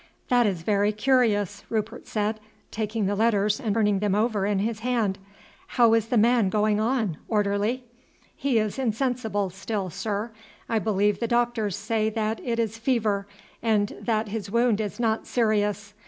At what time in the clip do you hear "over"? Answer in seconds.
4.15-4.47